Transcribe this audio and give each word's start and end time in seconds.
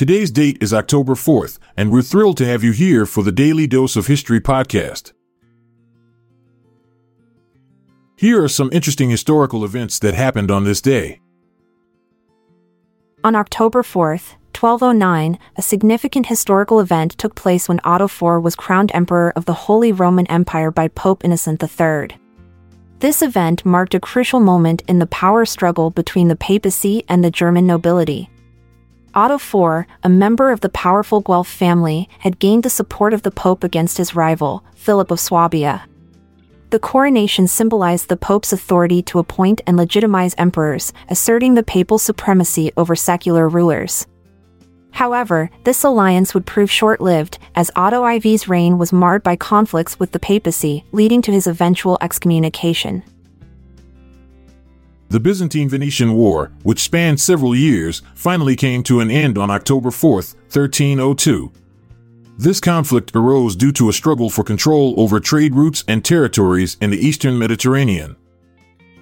Today's 0.00 0.30
date 0.30 0.56
is 0.62 0.72
October 0.72 1.12
4th, 1.12 1.58
and 1.76 1.92
we're 1.92 2.00
thrilled 2.00 2.38
to 2.38 2.46
have 2.46 2.64
you 2.64 2.72
here 2.72 3.04
for 3.04 3.22
the 3.22 3.30
Daily 3.30 3.66
Dose 3.66 3.96
of 3.96 4.06
History 4.06 4.40
podcast. 4.40 5.12
Here 8.16 8.42
are 8.42 8.48
some 8.48 8.70
interesting 8.72 9.10
historical 9.10 9.62
events 9.62 9.98
that 9.98 10.14
happened 10.14 10.50
on 10.50 10.64
this 10.64 10.80
day. 10.80 11.20
On 13.22 13.36
October 13.36 13.82
4th, 13.82 14.36
1209, 14.58 15.38
a 15.56 15.60
significant 15.60 16.28
historical 16.28 16.80
event 16.80 17.18
took 17.18 17.34
place 17.34 17.68
when 17.68 17.80
Otto 17.84 18.06
IV 18.06 18.42
was 18.42 18.56
crowned 18.56 18.90
Emperor 18.94 19.34
of 19.36 19.44
the 19.44 19.68
Holy 19.68 19.92
Roman 19.92 20.26
Empire 20.28 20.70
by 20.70 20.88
Pope 20.88 21.26
Innocent 21.26 21.62
III. 21.62 22.16
This 23.00 23.20
event 23.20 23.66
marked 23.66 23.94
a 23.94 24.00
crucial 24.00 24.40
moment 24.40 24.82
in 24.88 24.98
the 24.98 25.06
power 25.06 25.44
struggle 25.44 25.90
between 25.90 26.28
the 26.28 26.36
papacy 26.36 27.04
and 27.06 27.22
the 27.22 27.30
German 27.30 27.66
nobility. 27.66 28.30
Otto 29.14 29.34
IV, 29.34 29.86
a 30.04 30.08
member 30.08 30.52
of 30.52 30.60
the 30.60 30.68
powerful 30.68 31.20
Guelph 31.20 31.48
family, 31.48 32.08
had 32.20 32.38
gained 32.38 32.62
the 32.62 32.70
support 32.70 33.12
of 33.12 33.22
the 33.22 33.30
Pope 33.30 33.64
against 33.64 33.98
his 33.98 34.14
rival, 34.14 34.64
Philip 34.76 35.10
of 35.10 35.18
Swabia. 35.18 35.86
The 36.70 36.78
coronation 36.78 37.48
symbolized 37.48 38.08
the 38.08 38.16
Pope's 38.16 38.52
authority 38.52 39.02
to 39.02 39.18
appoint 39.18 39.60
and 39.66 39.76
legitimize 39.76 40.36
emperors, 40.38 40.92
asserting 41.08 41.54
the 41.54 41.64
papal 41.64 41.98
supremacy 41.98 42.70
over 42.76 42.94
secular 42.94 43.48
rulers. 43.48 44.06
However, 44.92 45.50
this 45.64 45.82
alliance 45.82 46.32
would 46.32 46.46
prove 46.46 46.70
short 46.70 47.00
lived, 47.00 47.38
as 47.56 47.72
Otto 47.74 48.04
IV's 48.04 48.48
reign 48.48 48.78
was 48.78 48.92
marred 48.92 49.24
by 49.24 49.34
conflicts 49.34 49.98
with 49.98 50.12
the 50.12 50.20
papacy, 50.20 50.84
leading 50.92 51.22
to 51.22 51.32
his 51.32 51.48
eventual 51.48 51.98
excommunication. 52.00 53.02
The 55.10 55.18
Byzantine 55.18 55.68
Venetian 55.68 56.12
War, 56.12 56.52
which 56.62 56.78
spanned 56.78 57.18
several 57.18 57.52
years, 57.52 58.00
finally 58.14 58.54
came 58.54 58.84
to 58.84 59.00
an 59.00 59.10
end 59.10 59.38
on 59.38 59.50
October 59.50 59.90
4, 59.90 60.12
1302. 60.12 61.50
This 62.38 62.60
conflict 62.60 63.10
arose 63.16 63.56
due 63.56 63.72
to 63.72 63.88
a 63.88 63.92
struggle 63.92 64.30
for 64.30 64.44
control 64.44 64.94
over 64.96 65.18
trade 65.18 65.56
routes 65.56 65.82
and 65.88 66.04
territories 66.04 66.76
in 66.80 66.90
the 66.90 67.04
eastern 67.04 67.36
Mediterranean. 67.36 68.14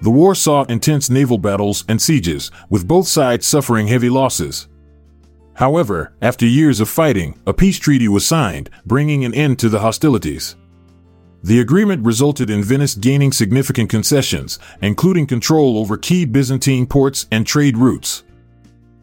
The 0.01 0.09
war 0.09 0.33
saw 0.33 0.63
intense 0.63 1.11
naval 1.11 1.37
battles 1.37 1.85
and 1.87 2.01
sieges, 2.01 2.49
with 2.71 2.87
both 2.87 3.07
sides 3.07 3.45
suffering 3.45 3.85
heavy 3.85 4.09
losses. 4.09 4.67
However, 5.53 6.15
after 6.23 6.47
years 6.47 6.79
of 6.79 6.89
fighting, 6.89 7.39
a 7.45 7.53
peace 7.53 7.77
treaty 7.77 8.07
was 8.07 8.25
signed, 8.25 8.71
bringing 8.83 9.25
an 9.25 9.35
end 9.35 9.59
to 9.59 9.69
the 9.69 9.81
hostilities. 9.81 10.55
The 11.43 11.61
agreement 11.61 12.05
resulted 12.05 12.49
in 12.49 12.63
Venice 12.63 12.95
gaining 12.95 13.31
significant 13.31 13.89
concessions, 13.89 14.59
including 14.81 15.25
control 15.25 15.77
over 15.77 15.97
key 15.97 16.25
Byzantine 16.25 16.85
ports 16.85 17.27
and 17.31 17.47
trade 17.47 17.77
routes. 17.77 18.23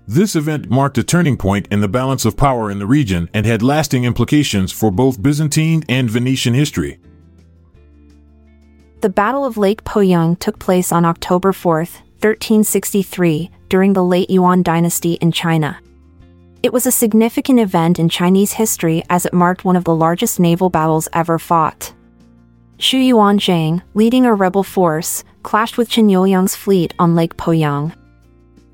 This 0.07 0.37
event 0.37 0.71
marked 0.71 0.99
a 0.99 1.03
turning 1.03 1.37
point 1.37 1.67
in 1.71 1.81
the 1.81 1.89
balance 1.89 2.25
of 2.25 2.37
power 2.37 2.71
in 2.71 2.79
the 2.79 2.87
region 2.87 3.29
and 3.35 3.47
had 3.47 3.63
lasting 3.63 4.05
implications 4.05 4.71
for 4.71 4.91
both 4.91 5.23
Byzantine 5.23 5.83
and 5.89 6.11
Venetian 6.11 6.55
history. 6.55 6.99
The 9.01 9.09
Battle 9.09 9.45
of 9.45 9.57
Lake 9.57 9.83
Poyang 9.85 10.39
took 10.39 10.59
place 10.59 10.93
on 10.93 11.05
October 11.05 11.53
4, 11.53 11.79
1363, 11.79 13.51
during 13.69 13.95
the 13.95 14.05
late 14.05 14.31
Yuan 14.31 14.63
dynasty 14.63 15.15
in 15.15 15.33
China. 15.33 15.79
It 16.63 16.73
was 16.73 16.87
a 16.87 16.93
significant 16.93 17.61
event 17.61 17.99
in 17.99 18.09
Chinese 18.09 18.53
history 18.53 19.03
as 19.11 19.27
it 19.27 19.35
marked 19.35 19.65
one 19.65 19.77
of 19.77 19.85
the 19.85 19.95
largest 19.95 20.39
naval 20.39 20.71
battles 20.71 21.09
ever 21.13 21.39
fought. 21.39 21.93
Zhu 22.79 23.01
Yuanzhang, 23.01 23.83
leading 23.95 24.27
a 24.27 24.35
rebel 24.35 24.63
force, 24.63 25.25
clashed 25.43 25.79
with 25.79 25.89
Chen 25.89 26.09
Youliang's 26.09 26.55
fleet 26.55 26.93
on 26.99 27.15
Lake 27.15 27.37
Poyang. 27.39 27.95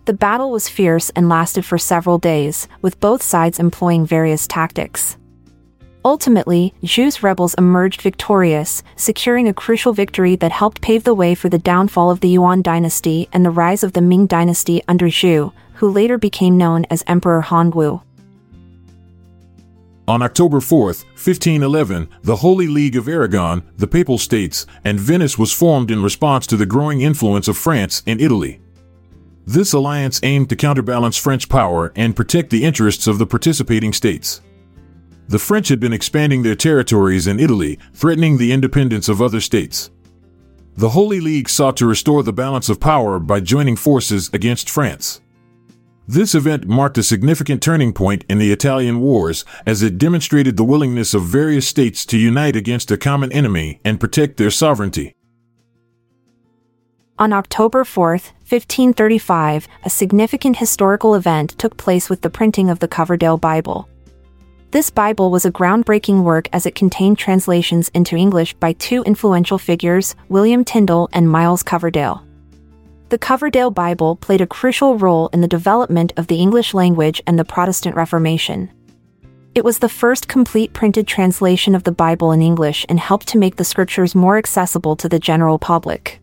The 0.06 0.12
battle 0.12 0.50
was 0.50 0.68
fierce 0.68 1.10
and 1.10 1.28
lasted 1.28 1.64
for 1.64 1.78
several 1.78 2.18
days, 2.18 2.66
with 2.80 2.98
both 2.98 3.22
sides 3.22 3.60
employing 3.60 4.04
various 4.04 4.48
tactics. 4.48 5.16
Ultimately, 6.04 6.74
Zhu's 6.82 7.22
rebels 7.22 7.54
emerged 7.54 8.02
victorious, 8.02 8.82
securing 8.96 9.46
a 9.46 9.54
crucial 9.54 9.92
victory 9.92 10.34
that 10.34 10.50
helped 10.50 10.82
pave 10.82 11.04
the 11.04 11.14
way 11.14 11.36
for 11.36 11.48
the 11.48 11.58
downfall 11.58 12.10
of 12.10 12.18
the 12.18 12.30
Yuan 12.30 12.60
dynasty 12.60 13.28
and 13.32 13.44
the 13.44 13.50
rise 13.50 13.84
of 13.84 13.92
the 13.92 14.00
Ming 14.00 14.26
dynasty 14.26 14.82
under 14.88 15.06
Xu, 15.06 15.52
who 15.74 15.88
later 15.88 16.18
became 16.18 16.58
known 16.58 16.86
as 16.90 17.04
Emperor 17.06 17.40
Hongwu. 17.40 18.02
On 20.08 20.20
October 20.20 20.60
4, 20.60 20.86
1511, 20.86 22.08
the 22.22 22.36
Holy 22.36 22.66
League 22.66 22.96
of 22.96 23.06
Aragon, 23.06 23.62
the 23.76 23.86
Papal 23.86 24.18
States, 24.18 24.66
and 24.84 24.98
Venice 24.98 25.38
was 25.38 25.52
formed 25.52 25.92
in 25.92 26.02
response 26.02 26.44
to 26.48 26.56
the 26.56 26.66
growing 26.66 27.02
influence 27.02 27.46
of 27.46 27.56
France 27.56 28.02
in 28.04 28.18
Italy. 28.18 28.60
This 29.46 29.72
alliance 29.72 30.18
aimed 30.24 30.48
to 30.48 30.56
counterbalance 30.56 31.16
French 31.16 31.48
power 31.48 31.92
and 31.94 32.16
protect 32.16 32.50
the 32.50 32.64
interests 32.64 33.06
of 33.06 33.18
the 33.18 33.26
participating 33.26 33.92
states. 33.92 34.40
The 35.28 35.38
French 35.38 35.68
had 35.68 35.78
been 35.78 35.92
expanding 35.92 36.42
their 36.42 36.56
territories 36.56 37.28
in 37.28 37.38
Italy, 37.38 37.78
threatening 37.94 38.38
the 38.38 38.52
independence 38.52 39.08
of 39.08 39.22
other 39.22 39.40
states. 39.40 39.90
The 40.76 40.90
Holy 40.90 41.20
League 41.20 41.48
sought 41.48 41.76
to 41.76 41.86
restore 41.86 42.24
the 42.24 42.32
balance 42.32 42.68
of 42.68 42.80
power 42.80 43.20
by 43.20 43.38
joining 43.38 43.76
forces 43.76 44.30
against 44.32 44.68
France. 44.68 45.20
This 46.12 46.34
event 46.34 46.68
marked 46.68 46.98
a 46.98 47.02
significant 47.02 47.62
turning 47.62 47.94
point 47.94 48.26
in 48.28 48.36
the 48.36 48.52
Italian 48.52 49.00
wars 49.00 49.46
as 49.64 49.82
it 49.82 49.96
demonstrated 49.96 50.58
the 50.58 50.62
willingness 50.62 51.14
of 51.14 51.22
various 51.22 51.66
states 51.66 52.04
to 52.04 52.18
unite 52.18 52.54
against 52.54 52.90
a 52.90 52.98
common 52.98 53.32
enemy 53.32 53.80
and 53.82 53.98
protect 53.98 54.36
their 54.36 54.50
sovereignty. 54.50 55.14
On 57.18 57.32
October 57.32 57.82
4, 57.82 58.10
1535, 58.10 59.66
a 59.84 59.88
significant 59.88 60.58
historical 60.58 61.14
event 61.14 61.56
took 61.56 61.78
place 61.78 62.10
with 62.10 62.20
the 62.20 62.28
printing 62.28 62.68
of 62.68 62.80
the 62.80 62.88
Coverdale 62.88 63.38
Bible. 63.38 63.88
This 64.70 64.90
Bible 64.90 65.30
was 65.30 65.46
a 65.46 65.50
groundbreaking 65.50 66.24
work 66.24 66.46
as 66.52 66.66
it 66.66 66.74
contained 66.74 67.16
translations 67.16 67.88
into 67.94 68.16
English 68.16 68.52
by 68.60 68.74
two 68.74 69.02
influential 69.04 69.56
figures, 69.56 70.14
William 70.28 70.62
Tyndale 70.62 71.08
and 71.14 71.30
Myles 71.30 71.62
Coverdale 71.62 72.22
the 73.12 73.18
Coverdale 73.18 73.70
Bible 73.70 74.16
played 74.16 74.40
a 74.40 74.46
crucial 74.46 74.96
role 74.96 75.28
in 75.34 75.42
the 75.42 75.46
development 75.46 76.14
of 76.16 76.28
the 76.28 76.36
English 76.36 76.72
language 76.72 77.20
and 77.26 77.38
the 77.38 77.44
Protestant 77.44 77.94
Reformation. 77.94 78.70
It 79.54 79.66
was 79.66 79.80
the 79.80 79.88
first 79.90 80.28
complete 80.28 80.72
printed 80.72 81.06
translation 81.06 81.74
of 81.74 81.84
the 81.84 81.92
Bible 81.92 82.32
in 82.32 82.40
English 82.40 82.86
and 82.88 82.98
helped 82.98 83.28
to 83.28 83.36
make 83.36 83.56
the 83.56 83.66
scriptures 83.66 84.14
more 84.14 84.38
accessible 84.38 84.96
to 84.96 85.10
the 85.10 85.18
general 85.18 85.58
public. 85.58 86.22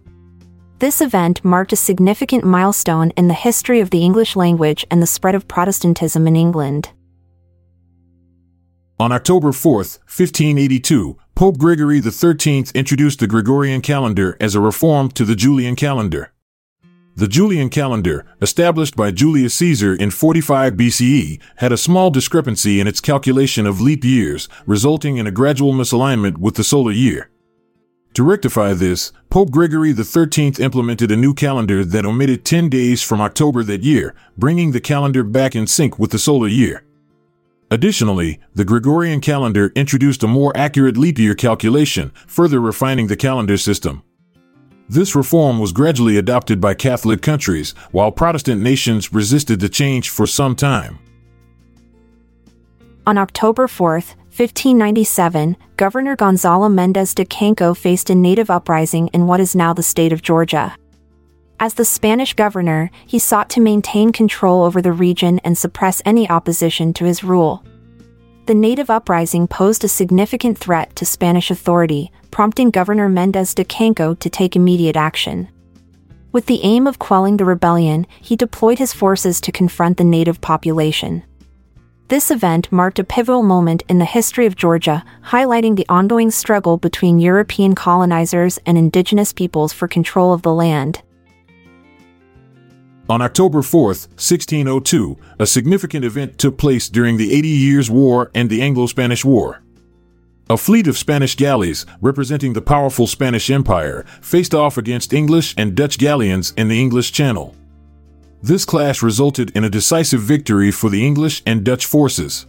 This 0.79 0.99
event 0.99 1.45
marked 1.45 1.73
a 1.73 1.75
significant 1.75 2.43
milestone 2.43 3.11
in 3.11 3.27
the 3.27 3.35
history 3.35 3.81
of 3.81 3.91
the 3.91 4.03
English 4.03 4.35
language 4.35 4.83
and 4.89 4.99
the 4.99 5.05
spread 5.05 5.35
of 5.35 5.47
Protestantism 5.47 6.25
in 6.25 6.35
England. 6.35 6.89
On 8.99 9.11
October 9.11 9.51
4, 9.51 9.75
1582, 9.75 11.17
Pope 11.35 11.59
Gregory 11.59 12.01
XIII 12.01 12.65
introduced 12.73 13.19
the 13.19 13.27
Gregorian 13.27 13.81
calendar 13.81 14.35
as 14.41 14.55
a 14.55 14.59
reform 14.59 15.09
to 15.11 15.23
the 15.23 15.35
Julian 15.35 15.75
calendar. 15.75 16.33
The 17.19 17.27
Julian 17.27 17.67
calendar, 17.67 18.25
established 18.41 18.95
by 18.95 19.11
Julius 19.11 19.53
Caesar 19.55 19.93
in 19.93 20.09
45 20.09 20.75
BCE, 20.75 21.41
had 21.57 21.73
a 21.73 21.77
small 21.77 22.09
discrepancy 22.11 22.79
in 22.79 22.87
its 22.87 23.01
calculation 23.01 23.65
of 23.67 23.81
leap 23.81 24.05
years, 24.05 24.47
resulting 24.65 25.17
in 25.17 25.27
a 25.27 25.31
gradual 25.31 25.73
misalignment 25.73 26.37
with 26.37 26.55
the 26.55 26.63
solar 26.63 26.93
year. 26.93 27.29
To 28.13 28.23
rectify 28.23 28.71
this, 28.71 29.11
Pope 29.29 29.51
Gregory 29.51 29.91
XIII 29.91 30.63
implemented 30.63 31.11
a 31.11 31.17
new 31.17 31.33
calendar 31.33 31.83
that 31.83 32.05
omitted 32.05 32.45
10 32.45 32.69
days 32.69 33.03
from 33.03 33.19
October 33.19 33.63
that 33.63 33.83
year, 33.83 34.15
bringing 34.37 34.71
the 34.71 34.79
calendar 34.79 35.25
back 35.25 35.57
in 35.57 35.67
sync 35.67 35.99
with 35.99 36.11
the 36.11 36.19
solar 36.19 36.47
year. 36.47 36.85
Additionally, 37.69 38.39
the 38.55 38.63
Gregorian 38.63 39.19
calendar 39.19 39.73
introduced 39.75 40.23
a 40.23 40.27
more 40.27 40.55
accurate 40.55 40.95
leap 40.95 41.19
year 41.19 41.35
calculation, 41.35 42.13
further 42.25 42.61
refining 42.61 43.07
the 43.07 43.17
calendar 43.17 43.57
system. 43.57 44.03
This 44.89 45.15
reform 45.15 45.59
was 45.59 45.71
gradually 45.71 46.17
adopted 46.17 46.59
by 46.59 46.73
Catholic 46.73 47.21
countries, 47.21 47.75
while 47.91 48.11
Protestant 48.11 48.59
nations 48.59 49.13
resisted 49.13 49.59
the 49.59 49.69
change 49.69 50.09
for 50.09 50.25
some 50.25 50.55
time. 50.55 50.97
On 53.05 53.15
October 53.15 53.67
4, 53.67 53.93
1597, 53.93 55.57
Governor 55.77 56.15
Gonzalo 56.15 56.69
Méndez 56.69 57.13
de 57.13 57.23
Canço 57.23 57.77
faced 57.77 58.09
a 58.09 58.15
native 58.15 58.49
uprising 58.49 59.09
in 59.09 59.27
what 59.27 59.39
is 59.39 59.55
now 59.55 59.73
the 59.73 59.83
state 59.83 60.11
of 60.11 60.23
Georgia. 60.23 60.75
As 61.59 61.75
the 61.75 61.85
Spanish 61.85 62.33
governor, 62.33 62.89
he 63.05 63.19
sought 63.19 63.49
to 63.51 63.61
maintain 63.61 64.11
control 64.11 64.63
over 64.63 64.81
the 64.81 64.91
region 64.91 65.39
and 65.43 65.57
suppress 65.57 66.01
any 66.03 66.27
opposition 66.29 66.93
to 66.93 67.05
his 67.05 67.23
rule. 67.23 67.63
The 68.47 68.55
native 68.55 68.89
uprising 68.89 69.47
posed 69.47 69.83
a 69.83 69.87
significant 69.87 70.57
threat 70.57 70.95
to 70.95 71.05
Spanish 71.05 71.51
authority, 71.51 72.11
prompting 72.31 72.69
Governor 72.69 73.09
Méndez 73.09 73.53
de 73.55 73.63
Canço 73.63 74.17
to 74.19 74.29
take 74.29 74.55
immediate 74.55 74.95
action. 74.95 75.47
With 76.31 76.45
the 76.45 76.63
aim 76.63 76.85
of 76.85 76.99
quelling 76.99 77.37
the 77.37 77.45
rebellion, 77.45 78.05
he 78.21 78.35
deployed 78.35 78.77
his 78.77 78.93
forces 78.93 79.41
to 79.41 79.51
confront 79.51 79.97
the 79.97 80.03
native 80.03 80.41
population. 80.41 81.23
This 82.09 82.31
event 82.31 82.71
marked 82.71 82.97
a 82.97 83.03
pivotal 83.03 83.43
moment 83.43 83.83
in 83.87 83.99
the 83.99 84.05
history 84.05 84.45
of 84.45 84.55
Georgia, 84.55 85.03
highlighting 85.25 85.75
the 85.75 85.85
ongoing 85.89 86.31
struggle 86.31 86.77
between 86.77 87.19
European 87.19 87.75
colonizers 87.75 88.57
and 88.65 88.77
indigenous 88.77 89.31
peoples 89.31 89.73
for 89.73 89.87
control 89.87 90.33
of 90.33 90.41
the 90.41 90.53
land. 90.53 91.03
On 93.09 93.21
October 93.23 93.63
4, 93.63 93.85
1602, 93.85 95.17
a 95.39 95.47
significant 95.47 96.05
event 96.05 96.37
took 96.37 96.57
place 96.57 96.89
during 96.89 97.17
the 97.17 97.33
Eighty 97.33 97.47
Years' 97.47 97.89
War 97.89 98.29
and 98.35 98.51
the 98.51 98.61
Anglo 98.61 98.85
Spanish 98.85 99.25
War. 99.25 99.63
A 100.51 100.57
fleet 100.57 100.87
of 100.87 100.97
Spanish 100.97 101.35
galleys, 101.35 101.85
representing 102.01 102.53
the 102.53 102.61
powerful 102.61 103.05
Spanish 103.05 103.51
Empire, 103.51 104.03
faced 104.19 104.55
off 104.55 104.79
against 104.79 105.13
English 105.13 105.53
and 105.57 105.75
Dutch 105.75 105.99
galleons 105.99 106.53
in 106.57 106.67
the 106.67 106.81
English 106.81 107.11
Channel. 107.11 107.55
This 108.41 108.65
clash 108.65 109.03
resulted 109.03 109.55
in 109.55 109.63
a 109.63 109.69
decisive 109.69 110.21
victory 110.21 110.71
for 110.71 110.89
the 110.89 111.05
English 111.05 111.43
and 111.45 111.63
Dutch 111.63 111.85
forces. 111.85 112.47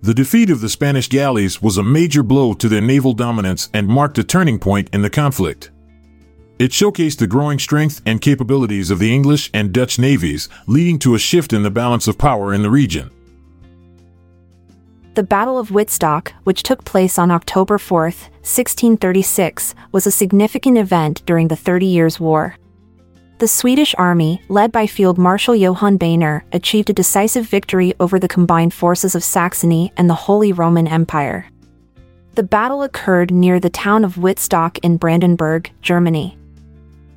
The 0.00 0.14
defeat 0.14 0.48
of 0.48 0.60
the 0.60 0.68
Spanish 0.68 1.08
galleys 1.08 1.60
was 1.60 1.76
a 1.76 1.82
major 1.82 2.22
blow 2.22 2.52
to 2.54 2.68
their 2.68 2.80
naval 2.80 3.14
dominance 3.14 3.68
and 3.74 3.88
marked 3.88 4.18
a 4.18 4.22
turning 4.22 4.60
point 4.60 4.88
in 4.92 5.02
the 5.02 5.10
conflict. 5.10 5.72
It 6.60 6.70
showcased 6.70 7.18
the 7.18 7.26
growing 7.26 7.58
strength 7.58 8.00
and 8.06 8.20
capabilities 8.20 8.92
of 8.92 9.00
the 9.00 9.12
English 9.12 9.50
and 9.52 9.72
Dutch 9.72 9.98
navies, 9.98 10.48
leading 10.68 11.00
to 11.00 11.16
a 11.16 11.18
shift 11.18 11.52
in 11.52 11.64
the 11.64 11.70
balance 11.70 12.06
of 12.06 12.16
power 12.16 12.54
in 12.54 12.62
the 12.62 12.70
region. 12.70 13.10
The 15.18 15.24
Battle 15.24 15.58
of 15.58 15.70
Wittstock, 15.70 16.30
which 16.44 16.62
took 16.62 16.84
place 16.84 17.18
on 17.18 17.32
October 17.32 17.76
4, 17.76 18.02
1636, 18.02 19.74
was 19.90 20.06
a 20.06 20.12
significant 20.12 20.78
event 20.78 21.26
during 21.26 21.48
the 21.48 21.56
Thirty 21.56 21.86
Years' 21.86 22.20
War. 22.20 22.54
The 23.38 23.48
Swedish 23.48 23.96
army, 23.98 24.40
led 24.48 24.70
by 24.70 24.86
Field 24.86 25.18
Marshal 25.18 25.56
Johan 25.56 25.98
Banér, 25.98 26.42
achieved 26.52 26.88
a 26.88 26.92
decisive 26.92 27.48
victory 27.48 27.94
over 27.98 28.20
the 28.20 28.28
combined 28.28 28.72
forces 28.72 29.16
of 29.16 29.24
Saxony 29.24 29.92
and 29.96 30.08
the 30.08 30.14
Holy 30.14 30.52
Roman 30.52 30.86
Empire. 30.86 31.46
The 32.36 32.44
battle 32.44 32.84
occurred 32.84 33.32
near 33.32 33.58
the 33.58 33.70
town 33.70 34.04
of 34.04 34.14
Wittstock 34.14 34.78
in 34.84 34.98
Brandenburg, 34.98 35.72
Germany. 35.82 36.38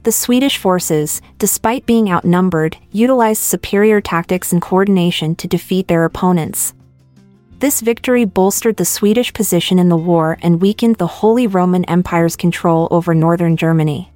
The 0.01 0.12
Swedish 0.12 0.57
forces, 0.57 1.21
despite 1.38 1.86
being 1.86 2.09
outnumbered, 2.09 2.77
utilized 2.92 3.44
superior 3.44 4.01
tactics 4.01 4.51
and 4.51 4.59
coordination 4.59 5.36
to 5.36 5.48
defeat 5.48 5.88
their 5.88 6.03
opponents. 6.03 6.74
This 7.61 7.81
victory 7.81 8.25
bolstered 8.25 8.77
the 8.77 8.85
Swedish 8.85 9.31
position 9.33 9.77
in 9.77 9.87
the 9.87 9.95
war 9.95 10.35
and 10.41 10.59
weakened 10.59 10.95
the 10.95 11.05
Holy 11.05 11.45
Roman 11.45 11.85
Empire's 11.85 12.35
control 12.35 12.87
over 12.89 13.13
northern 13.13 13.55
Germany. 13.55 14.11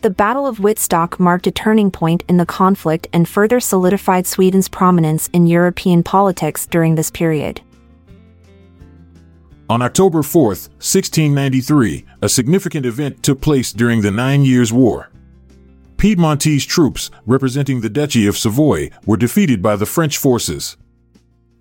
The 0.00 0.10
Battle 0.10 0.48
of 0.48 0.58
Wittstock 0.58 1.20
marked 1.20 1.46
a 1.46 1.52
turning 1.52 1.92
point 1.92 2.24
in 2.28 2.38
the 2.38 2.44
conflict 2.44 3.06
and 3.12 3.28
further 3.28 3.60
solidified 3.60 4.26
Sweden's 4.26 4.66
prominence 4.66 5.28
in 5.28 5.46
European 5.46 6.02
politics 6.02 6.66
during 6.66 6.96
this 6.96 7.08
period. 7.08 7.60
On 9.70 9.80
October 9.80 10.24
4, 10.24 10.42
1693, 10.46 12.04
a 12.20 12.28
significant 12.28 12.84
event 12.84 13.22
took 13.22 13.40
place 13.40 13.72
during 13.72 14.00
the 14.00 14.10
Nine 14.10 14.42
Years' 14.42 14.72
War. 14.72 15.12
Piedmontese 15.98 16.66
troops, 16.66 17.12
representing 17.26 17.80
the 17.80 17.88
Duchy 17.88 18.26
of 18.26 18.36
Savoy, 18.36 18.90
were 19.06 19.16
defeated 19.16 19.62
by 19.62 19.76
the 19.76 19.86
French 19.86 20.18
forces. 20.18 20.76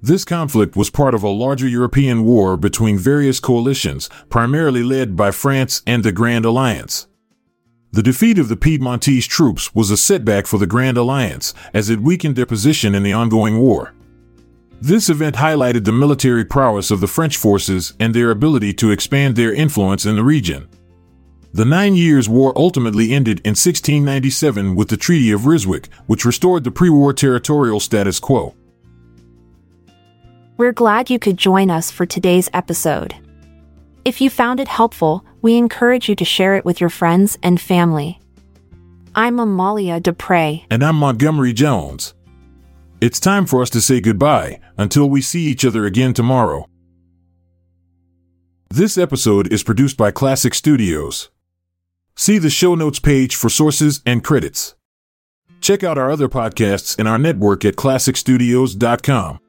This 0.05 0.23
conflict 0.23 0.75
was 0.75 0.91
part 0.91 1.15
of 1.15 1.23
a 1.23 1.29
larger 1.29 1.67
European 1.67 2.25
war 2.25 2.57
between 2.57 2.95
various 2.95 3.39
coalitions, 3.39 4.07
primarily 4.29 4.83
led 4.83 5.15
by 5.15 5.31
France 5.31 5.81
and 5.87 6.03
the 6.03 6.11
Grand 6.11 6.45
Alliance. 6.45 7.07
The 7.91 8.03
defeat 8.03 8.37
of 8.37 8.47
the 8.47 8.55
Piedmontese 8.55 9.25
troops 9.25 9.73
was 9.73 9.89
a 9.89 9.97
setback 9.97 10.45
for 10.45 10.59
the 10.59 10.67
Grand 10.67 10.95
Alliance, 10.95 11.55
as 11.73 11.89
it 11.89 12.01
weakened 12.01 12.35
their 12.35 12.45
position 12.45 12.93
in 12.93 13.01
the 13.01 13.13
ongoing 13.13 13.57
war. 13.57 13.95
This 14.79 15.09
event 15.09 15.37
highlighted 15.37 15.85
the 15.85 15.91
military 15.91 16.45
prowess 16.45 16.91
of 16.91 16.99
the 17.01 17.07
French 17.07 17.35
forces 17.35 17.93
and 17.99 18.13
their 18.13 18.29
ability 18.29 18.73
to 18.73 18.91
expand 18.91 19.35
their 19.35 19.55
influence 19.55 20.05
in 20.05 20.17
the 20.17 20.23
region. 20.23 20.69
The 21.51 21.65
Nine 21.65 21.95
Years' 21.95 22.29
War 22.29 22.53
ultimately 22.55 23.11
ended 23.11 23.39
in 23.39 23.57
1697 23.57 24.75
with 24.75 24.89
the 24.89 24.97
Treaty 24.97 25.31
of 25.31 25.47
Ryswick, 25.47 25.87
which 26.05 26.25
restored 26.25 26.63
the 26.63 26.69
pre 26.69 26.91
war 26.91 27.11
territorial 27.11 27.79
status 27.79 28.19
quo. 28.19 28.53
We're 30.57 30.71
glad 30.71 31.09
you 31.09 31.19
could 31.19 31.35
join 31.35 31.69
us 31.69 31.91
for 31.91 32.05
today's 32.05 32.49
episode. 32.53 33.13
If 34.05 34.21
you 34.21 34.29
found 34.29 34.61
it 34.61 34.69
helpful, 34.69 35.25
we 35.41 35.57
encourage 35.57 36.07
you 36.07 36.15
to 36.15 36.23
share 36.23 36.55
it 36.55 36.63
with 36.63 36.79
your 36.79 36.89
friends 36.89 37.37
and 37.43 37.59
family. 37.59 38.21
I'm 39.13 39.37
Amalia 39.37 39.99
Dupre. 39.99 40.65
And 40.69 40.81
I'm 40.81 40.95
Montgomery 40.95 41.51
Jones. 41.51 42.13
It's 43.01 43.19
time 43.19 43.45
for 43.45 43.61
us 43.61 43.69
to 43.71 43.81
say 43.81 43.99
goodbye 43.99 44.61
until 44.77 45.09
we 45.09 45.21
see 45.21 45.43
each 45.43 45.65
other 45.65 45.85
again 45.85 46.13
tomorrow. 46.13 46.69
This 48.69 48.97
episode 48.97 49.51
is 49.51 49.61
produced 49.61 49.97
by 49.97 50.11
Klassic 50.11 50.53
Studios. 50.55 51.29
See 52.15 52.37
the 52.37 52.49
show 52.49 52.75
notes 52.75 52.99
page 52.99 53.35
for 53.35 53.49
sources 53.49 54.01
and 54.05 54.23
credits. 54.23 54.75
Check 55.59 55.83
out 55.83 55.97
our 55.97 56.09
other 56.09 56.29
podcasts 56.29 56.97
in 56.97 57.07
our 57.07 57.17
network 57.17 57.65
at 57.65 57.75
klassicstudios.com. 57.75 59.39